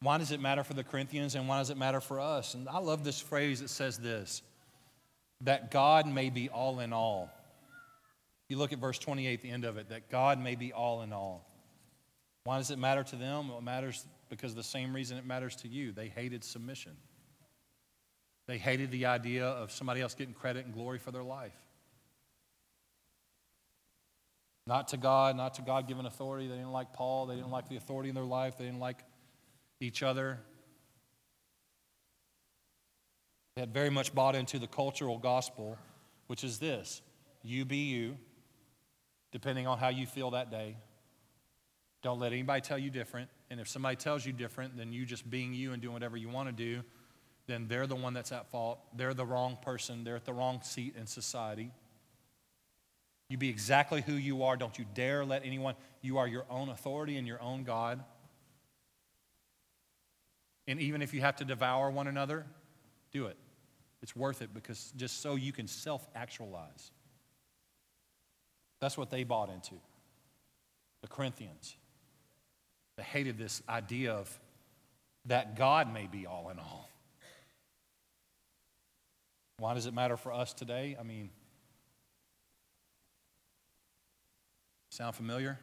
[0.01, 2.55] Why does it matter for the Corinthians and why does it matter for us?
[2.55, 4.43] And I love this phrase that says this
[5.43, 7.31] that God may be all in all.
[8.49, 11.13] You look at verse 28, the end of it, that God may be all in
[11.13, 11.47] all.
[12.45, 13.49] Why does it matter to them?
[13.49, 15.93] Well, it matters because the same reason it matters to you.
[15.93, 16.93] They hated submission.
[18.47, 21.57] They hated the idea of somebody else getting credit and glory for their life.
[24.67, 26.49] Not to God, not to God given authority.
[26.49, 27.27] They didn't like Paul.
[27.27, 28.59] They didn't like the authority in their life.
[28.59, 29.05] They didn't like
[29.81, 30.41] each other.
[33.55, 35.79] They had very much bought into the cultural gospel,
[36.27, 37.01] which is this
[37.43, 38.17] you be you,
[39.31, 40.77] depending on how you feel that day.
[42.03, 43.31] Don't let anybody tell you different.
[43.51, 46.29] And if somebody tells you different, then you just being you and doing whatever you
[46.29, 46.83] want to do,
[47.47, 48.81] then they're the one that's at fault.
[48.97, 50.05] They're the wrong person.
[50.05, 51.71] They're at the wrong seat in society.
[53.29, 54.57] You be exactly who you are.
[54.57, 58.03] Don't you dare let anyone, you are your own authority and your own God.
[60.69, 62.47] And even if you have to devour one another,
[63.13, 63.37] do it.
[64.03, 66.91] It's worth it because just so you can self actualize.
[68.81, 69.75] That's what they bought into.
[71.03, 71.77] The Corinthians.
[72.97, 74.41] They hated this idea of
[75.27, 76.89] that God may be all in all.
[79.59, 80.97] Why does it matter for us today?
[80.99, 81.31] I mean,
[84.97, 85.59] sound familiar?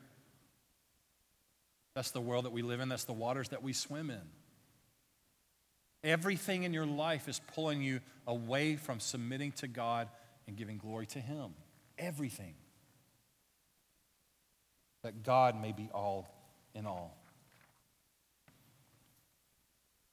[1.96, 4.22] That's the world that we live in, that's the waters that we swim in.
[6.04, 10.10] Everything in your life is pulling you away from submitting to God
[10.48, 11.54] and giving glory to Him.
[11.98, 12.56] Everything.
[15.04, 16.28] That God may be all
[16.76, 17.17] in all.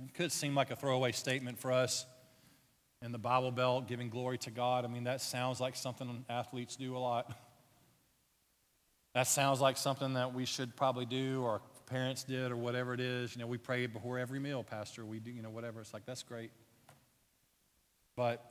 [0.02, 2.06] It could seem like a throwaway statement for us
[3.02, 4.84] in the Bible Belt, giving glory to God.
[4.84, 7.36] I mean, that sounds like something athletes do a lot.
[9.14, 13.00] That sounds like something that we should probably do, or parents did, or whatever it
[13.00, 13.34] is.
[13.34, 15.04] You know, we pray before every meal, Pastor.
[15.04, 15.80] We do, you know, whatever.
[15.80, 16.50] It's like, that's great.
[18.16, 18.44] But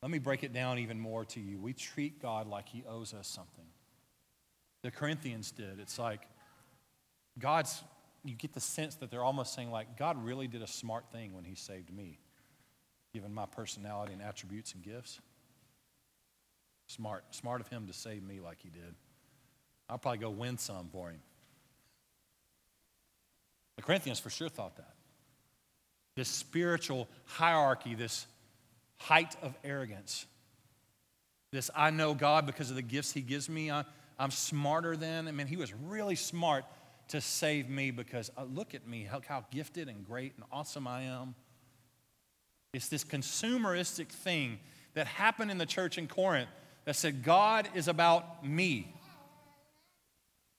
[0.00, 1.58] let me break it down even more to you.
[1.58, 3.66] We treat God like He owes us something.
[4.82, 5.78] The Corinthians did.
[5.78, 6.22] It's like,
[7.38, 7.82] God's
[8.24, 11.34] you get the sense that they're almost saying, like, God really did a smart thing
[11.34, 12.18] when He saved me,
[13.12, 15.20] given my personality and attributes and gifts.
[16.86, 17.24] Smart.
[17.34, 18.94] Smart of Him to save me like He did.
[19.92, 21.20] I'll probably go win some for Him.
[23.76, 24.94] The Corinthians for sure thought that.
[26.16, 28.26] This spiritual hierarchy, this
[28.96, 30.26] height of arrogance,
[31.52, 33.70] this I know God because of the gifts He gives me.
[33.70, 33.84] I,
[34.18, 35.28] am smarter than.
[35.28, 36.64] I mean, He was really smart
[37.08, 40.86] to save me because uh, look at me, how, how gifted and great and awesome
[40.86, 41.34] I am.
[42.72, 44.58] It's this consumeristic thing
[44.94, 46.48] that happened in the church in Corinth
[46.86, 48.94] that said, God is about me.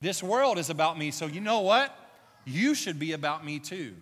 [0.04, 1.12] This world is about me.
[1.12, 1.98] So, you know what?
[2.44, 3.96] You should be about me too.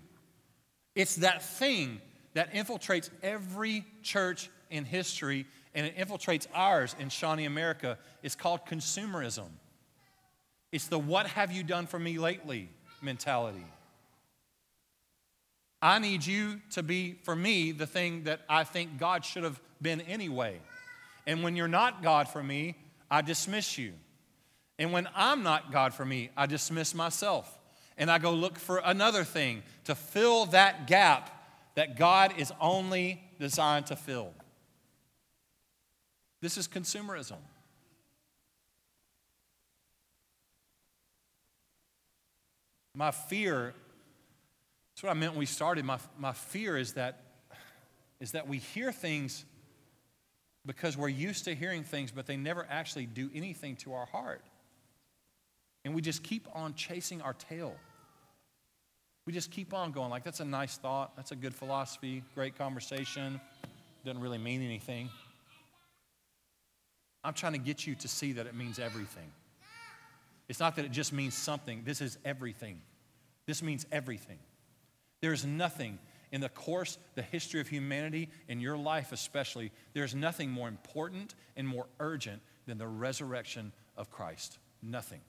[0.95, 2.01] It's that thing
[2.33, 7.99] that infiltrates every church in history and it infiltrates ours in Shawnee America.
[8.23, 9.45] It's called consumerism.
[10.71, 12.69] It's the what have you done for me lately
[13.03, 13.65] mentality.
[15.83, 19.61] I need you to be, for me, the thing that I think God should have
[19.79, 20.61] been anyway.
[21.27, 22.75] And when you're not God for me,
[23.11, 23.93] I dismiss you.
[24.81, 27.59] And when I'm not God for me, I dismiss myself.
[27.99, 31.29] And I go look for another thing to fill that gap
[31.75, 34.33] that God is only designed to fill.
[36.41, 37.37] This is consumerism.
[42.95, 43.75] My fear,
[44.95, 45.85] that's what I meant when we started.
[45.85, 47.21] My, my fear is that,
[48.19, 49.45] is that we hear things
[50.65, 54.41] because we're used to hearing things, but they never actually do anything to our heart.
[55.83, 57.73] And we just keep on chasing our tail.
[59.25, 61.15] We just keep on going, like, that's a nice thought.
[61.15, 63.39] That's a good philosophy, great conversation.
[64.03, 65.09] Doesn't really mean anything.
[67.23, 69.31] I'm trying to get you to see that it means everything.
[70.49, 72.81] It's not that it just means something, this is everything.
[73.47, 74.39] This means everything.
[75.21, 75.99] There's nothing
[76.31, 81.35] in the course, the history of humanity, in your life especially, there's nothing more important
[81.57, 84.57] and more urgent than the resurrection of Christ.
[84.81, 85.19] Nothing.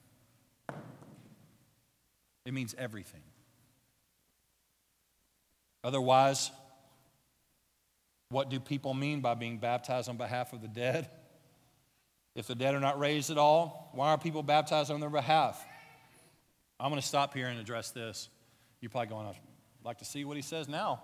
[2.45, 3.21] It means everything.
[5.83, 6.51] Otherwise,
[8.29, 11.09] what do people mean by being baptized on behalf of the dead?
[12.35, 15.63] If the dead are not raised at all, why are people baptized on their behalf?
[16.79, 18.29] I'm going to stop here and address this.
[18.81, 19.35] You're probably going, I'd
[19.85, 21.01] like to see what he says now.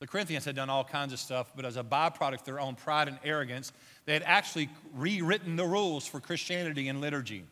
[0.00, 2.74] The Corinthians had done all kinds of stuff, but as a byproduct of their own
[2.74, 3.72] pride and arrogance,
[4.06, 7.44] they had actually rewritten the rules for Christianity and liturgy.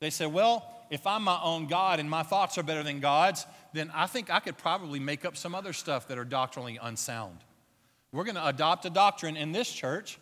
[0.00, 3.46] They said, Well, if I'm my own God and my thoughts are better than God's,
[3.72, 7.38] then I think I could probably make up some other stuff that are doctrinally unsound.
[8.12, 10.18] We're going to adopt a doctrine in this church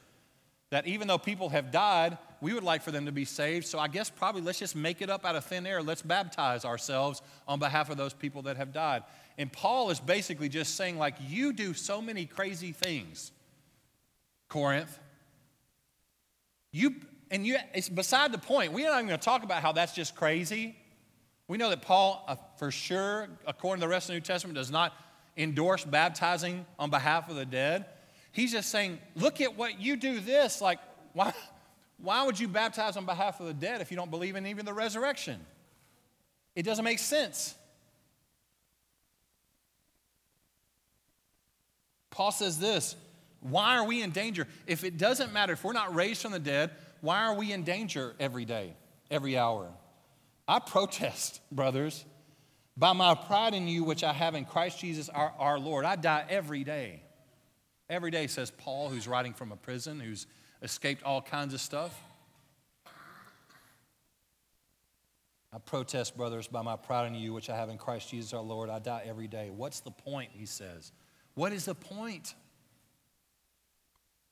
[0.70, 3.66] that even though people have died, we would like for them to be saved.
[3.66, 5.82] So I guess probably let's just make it up out of thin air.
[5.82, 9.02] Let's baptize ourselves on behalf of those people that have died.
[9.38, 13.32] And Paul is basically just saying, like, you do so many crazy things,
[14.48, 14.98] Corinth.
[16.70, 16.96] You
[17.30, 18.72] and you it's beside the point.
[18.72, 20.76] We're not even going to talk about how that's just crazy.
[21.46, 24.54] We know that Paul, uh, for sure, according to the rest of the New Testament,
[24.54, 24.92] does not
[25.36, 27.86] endorse baptizing on behalf of the dead.
[28.32, 30.60] He's just saying, look at what you do this.
[30.60, 30.78] Like,
[31.14, 31.32] why,
[31.98, 34.66] why would you baptize on behalf of the dead if you don't believe in even
[34.66, 35.40] the resurrection?
[36.54, 37.54] It doesn't make sense.
[42.10, 42.96] Paul says this
[43.40, 44.46] Why are we in danger?
[44.66, 47.62] If it doesn't matter, if we're not raised from the dead, why are we in
[47.62, 48.74] danger every day,
[49.10, 49.70] every hour?
[50.46, 52.04] I protest, brothers,
[52.76, 55.84] by my pride in you, which I have in Christ Jesus our, our Lord.
[55.84, 57.02] I die every day.
[57.90, 60.26] Every day, says Paul, who's writing from a prison, who's
[60.62, 61.98] escaped all kinds of stuff.
[65.52, 68.42] I protest, brothers, by my pride in you, which I have in Christ Jesus our
[68.42, 68.68] Lord.
[68.68, 69.50] I die every day.
[69.54, 70.92] What's the point, he says?
[71.34, 72.34] What is the point?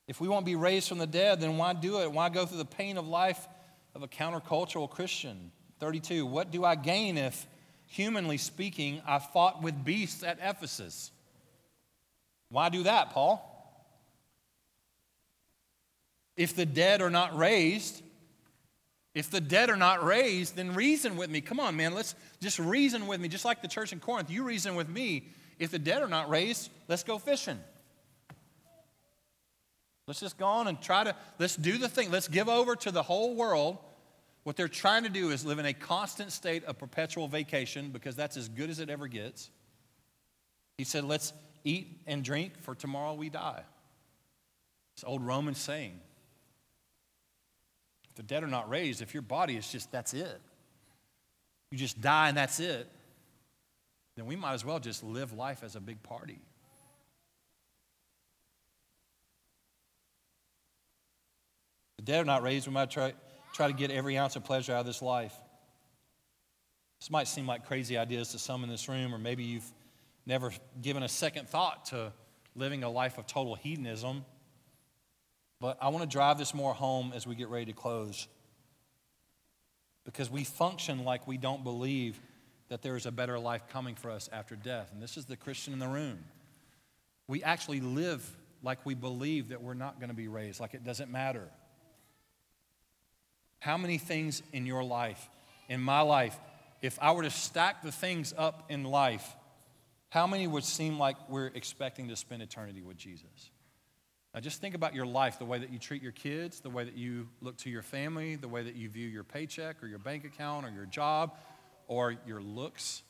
[0.08, 2.12] If we won't be raised from the dead, then why do it?
[2.12, 3.46] Why go through the pain of life
[3.94, 5.50] of a countercultural Christian?
[5.80, 6.24] 32.
[6.24, 7.46] What do I gain if,
[7.86, 11.10] humanly speaking, I fought with beasts at Ephesus?
[12.50, 13.52] Why do that, Paul?
[16.36, 18.02] If the dead are not raised,
[19.14, 21.40] if the dead are not raised, then reason with me.
[21.40, 23.28] Come on, man, let's just reason with me.
[23.28, 25.28] Just like the church in Corinth, you reason with me.
[25.58, 27.58] If the dead are not raised, let's go fishing.
[30.06, 32.10] Let's just go on and try to, let's do the thing.
[32.10, 33.78] Let's give over to the whole world.
[34.44, 38.14] What they're trying to do is live in a constant state of perpetual vacation because
[38.14, 39.50] that's as good as it ever gets.
[40.78, 41.32] He said, let's
[41.64, 43.62] eat and drink, for tomorrow we die.
[44.94, 45.98] It's old Roman saying.
[48.08, 50.40] If the dead are not raised, if your body is just, that's it,
[51.72, 52.88] you just die and that's it,
[54.14, 56.38] then we might as well just live life as a big party.
[61.98, 63.14] The dead are not raised, we might try,
[63.54, 65.34] try to get every ounce of pleasure out of this life.
[67.00, 69.70] This might seem like crazy ideas to some in this room, or maybe you've
[70.24, 72.12] never given a second thought to
[72.54, 74.24] living a life of total hedonism.
[75.60, 78.28] But I want to drive this more home as we get ready to close.
[80.04, 82.20] Because we function like we don't believe
[82.68, 84.90] that there is a better life coming for us after death.
[84.92, 86.18] And this is the Christian in the room.
[87.28, 88.28] We actually live
[88.62, 91.48] like we believe that we're not going to be raised, like it doesn't matter.
[93.58, 95.28] How many things in your life,
[95.68, 96.38] in my life,
[96.82, 99.34] if I were to stack the things up in life,
[100.10, 103.50] how many would seem like we're expecting to spend eternity with Jesus?
[104.34, 106.84] Now, just think about your life the way that you treat your kids, the way
[106.84, 109.98] that you look to your family, the way that you view your paycheck or your
[109.98, 111.34] bank account or your job
[111.88, 113.02] or your looks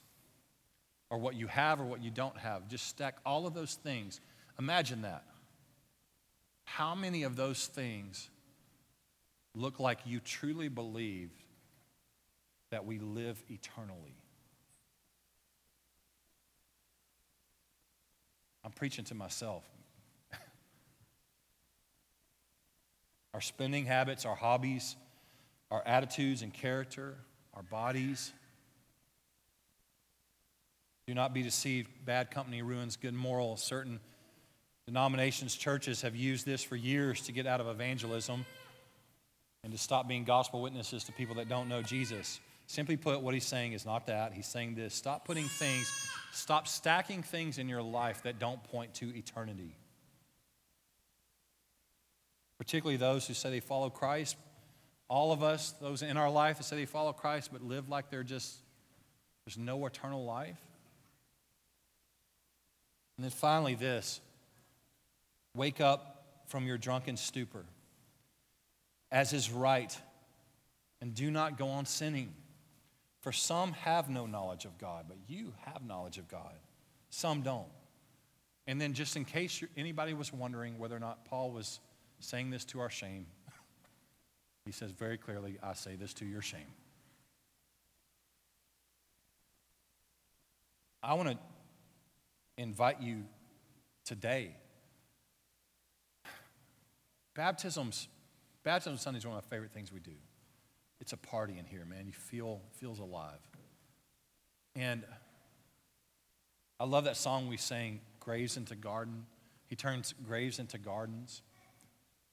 [1.10, 2.68] or what you have or what you don't have.
[2.68, 4.20] Just stack all of those things.
[4.58, 5.24] Imagine that.
[6.64, 8.30] How many of those things
[9.56, 11.30] look like you truly believe
[12.70, 14.14] that we live eternally?
[18.64, 19.64] I'm preaching to myself.
[23.34, 24.96] our spending habits, our hobbies,
[25.70, 27.14] our attitudes and character,
[27.54, 28.32] our bodies.
[31.06, 31.88] Do not be deceived.
[32.04, 33.62] Bad company ruins good morals.
[33.62, 34.00] Certain
[34.86, 38.44] denominations, churches have used this for years to get out of evangelism
[39.66, 42.38] and to stop being gospel witnesses to people that don't know Jesus.
[42.68, 44.32] Simply put, what he's saying is not that.
[44.32, 48.94] He's saying this stop putting things, stop stacking things in your life that don't point
[48.94, 49.74] to eternity.
[52.58, 54.36] Particularly those who say they follow Christ,
[55.08, 58.10] All of us, those in our life that say they follow Christ but live like
[58.10, 58.56] they're just,
[59.44, 60.60] there's no eternal life.
[63.16, 64.20] And then finally, this
[65.54, 67.64] wake up from your drunken stupor,
[69.10, 69.96] as is right,
[71.00, 72.34] and do not go on sinning.
[73.20, 76.54] For some have no knowledge of God, but you have knowledge of God.
[77.10, 77.66] Some don't.
[78.66, 81.80] And then, just in case anybody was wondering whether or not Paul was
[82.18, 83.26] saying this to our shame,
[84.64, 86.72] he says very clearly, I say this to your shame.
[91.02, 91.38] I want to
[92.58, 93.24] invite you
[94.04, 94.56] today.
[97.36, 98.08] Baptism's,
[98.66, 100.10] baptism Sunday is one of my favorite things we do.
[101.00, 102.06] It's a party in here, man.
[102.06, 103.38] You feel feels alive.
[104.74, 105.04] And
[106.80, 109.24] I love that song we sang, Graves into Garden.
[109.68, 111.42] He turns graves into gardens.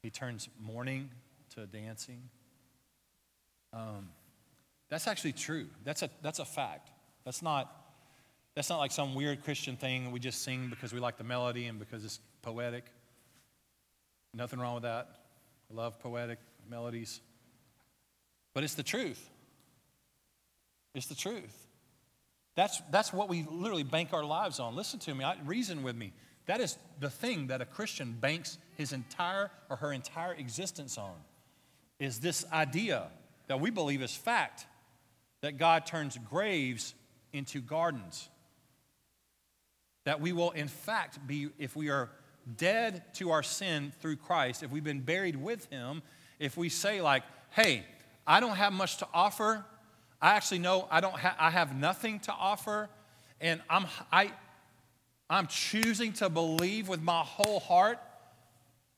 [0.01, 1.11] He turns mourning
[1.55, 2.21] to dancing.
[3.71, 4.09] Um,
[4.89, 5.67] that's actually true.
[5.83, 6.89] That's a, that's a fact.
[7.25, 7.71] That's not,
[8.55, 11.67] that's not like some weird Christian thing we just sing because we like the melody
[11.67, 12.85] and because it's poetic.
[14.33, 15.22] Nothing wrong with that.
[15.73, 17.21] Love poetic melodies.
[18.53, 19.29] But it's the truth.
[20.93, 21.67] It's the truth.
[22.55, 24.75] That's, that's what we literally bank our lives on.
[24.75, 26.13] Listen to me, I, reason with me.
[26.45, 31.15] That is the thing that a Christian banks his entire or her entire existence on.
[31.99, 33.07] Is this idea
[33.47, 34.67] that we believe is fact
[35.41, 36.93] that God turns graves
[37.33, 38.29] into gardens.
[40.05, 42.09] That we will, in fact, be, if we are
[42.57, 46.01] dead to our sin through Christ, if we've been buried with Him,
[46.39, 47.85] if we say, like, hey,
[48.25, 49.63] I don't have much to offer,
[50.21, 52.89] I actually know I don't ha- I have nothing to offer,
[53.41, 54.31] and I'm, I,
[55.29, 57.99] I'm choosing to believe with my whole heart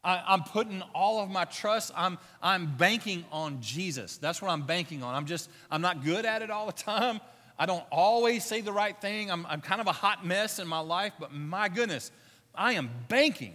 [0.06, 4.18] I, am putting all of my trust, I'm, I'm banking on Jesus.
[4.18, 5.16] That's what I'm banking on.
[5.16, 7.20] I'm just, I'm not good at it all the time.
[7.58, 9.32] I don't always say the right thing.
[9.32, 12.12] I'm, I'm kind of a hot mess in my life, but my goodness,
[12.58, 13.54] I am banking.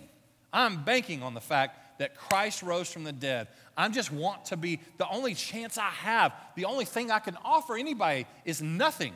[0.52, 3.48] I'm banking on the fact that Christ rose from the dead.
[3.76, 7.36] I just want to be the only chance I have, the only thing I can
[7.44, 9.12] offer anybody is nothing.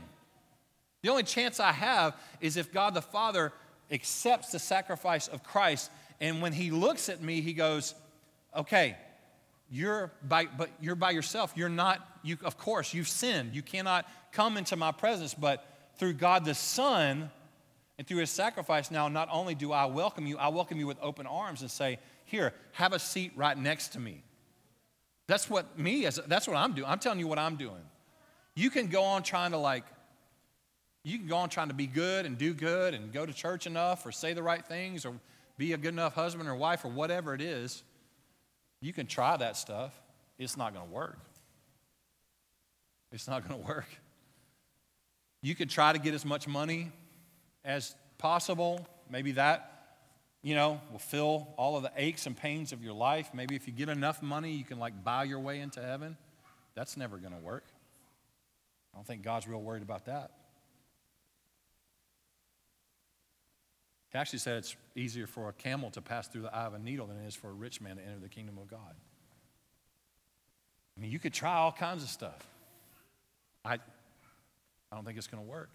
[1.03, 3.53] The only chance I have is if God the Father
[3.91, 7.95] accepts the sacrifice of Christ and when he looks at me, he goes,
[8.57, 8.97] Okay,
[9.71, 11.53] you're by, but you're by yourself.
[11.57, 13.55] You're not, you, of course, you've sinned.
[13.55, 15.67] You cannot come into my presence, but
[15.97, 17.31] through God the Son
[17.99, 20.99] and through his sacrifice, now not only do I welcome you, I welcome you with
[21.01, 24.23] open arms and say, Here, have a seat right next to me.
[25.27, 26.89] That's what me, is, that's what I'm doing.
[26.89, 27.83] I'm telling you what I'm doing.
[28.55, 29.85] You can go on trying to like,
[31.03, 33.67] you can go on trying to be good and do good and go to church
[33.67, 35.15] enough or say the right things or
[35.57, 37.83] be a good enough husband or wife or whatever it is,
[38.81, 39.93] you can try that stuff.
[40.39, 41.19] It's not going to work.
[43.13, 43.87] It's not going to work.
[45.43, 46.91] You could try to get as much money
[47.65, 48.87] as possible.
[49.11, 49.99] Maybe that,
[50.43, 53.31] you know, will fill all of the aches and pains of your life.
[53.35, 56.17] Maybe if you get enough money, you can like buy your way into heaven.
[56.75, 57.65] That's never going to work.
[58.93, 60.31] I don't think God's real worried about that.
[64.13, 66.79] He actually said it's easier for a camel to pass through the eye of a
[66.79, 68.95] needle than it is for a rich man to enter the kingdom of God.
[70.97, 72.47] I mean, you could try all kinds of stuff.
[73.65, 73.79] I, I
[74.93, 75.71] don't think it's going to work.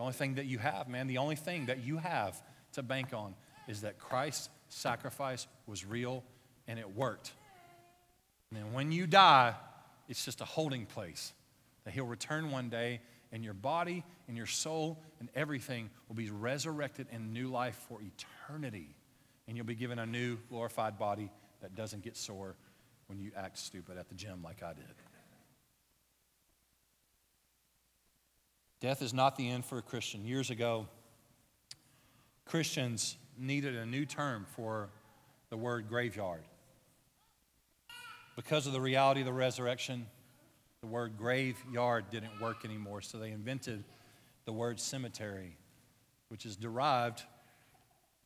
[0.00, 2.42] The only thing that you have, man, the only thing that you have
[2.72, 3.34] to bank on
[3.68, 6.24] is that Christ's sacrifice was real
[6.66, 7.32] and it worked.
[8.50, 9.54] And then when you die,
[10.08, 11.34] it's just a holding place
[11.84, 16.30] that He'll return one day and your body and your soul and everything will be
[16.30, 18.96] resurrected in new life for eternity.
[19.48, 21.30] And you'll be given a new glorified body
[21.60, 22.56] that doesn't get sore
[23.08, 24.94] when you act stupid at the gym like I did.
[28.80, 30.24] Death is not the end for a Christian.
[30.24, 30.86] Years ago,
[32.46, 34.88] Christians needed a new term for
[35.50, 36.42] the word graveyard.
[38.36, 40.06] Because of the reality of the resurrection,
[40.80, 43.84] the word graveyard didn't work anymore, so they invented
[44.46, 45.56] the word cemetery,
[46.28, 47.22] which is derived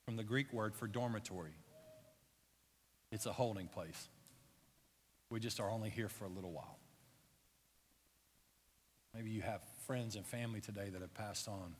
[0.05, 1.55] from the Greek word for dormitory.
[3.11, 4.09] It's a holding place.
[5.31, 6.79] We just are only here for a little while.
[9.15, 11.74] Maybe you have friends and family today that have passed on.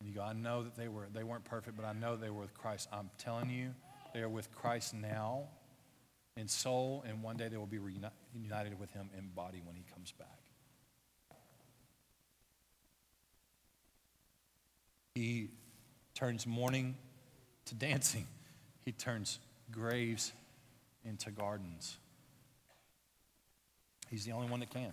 [0.00, 2.30] And you go, I know that they, were, they weren't perfect, but I know they
[2.30, 2.88] were with Christ.
[2.92, 3.74] I'm telling you,
[4.14, 5.48] they are with Christ now
[6.36, 9.84] in soul, and one day they will be reunited with him in body when he
[9.92, 10.38] comes back.
[15.14, 15.48] He
[16.14, 16.96] turns mourning
[17.66, 18.26] to dancing,
[18.84, 19.40] he turns
[19.72, 20.32] graves
[21.04, 21.96] into gardens.
[24.08, 24.92] He's the only one that can.